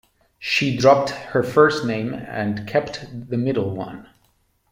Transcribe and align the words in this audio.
She 0.39 0.75
dropped 0.75 1.11
her 1.11 1.43
first 1.43 1.85
name 1.85 2.15
and 2.15 2.67
kept 2.67 3.29
the 3.29 3.37
middle 3.37 3.75
one. 3.75 4.07